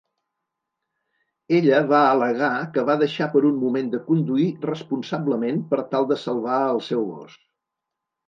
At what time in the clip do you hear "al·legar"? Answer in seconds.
2.13-2.47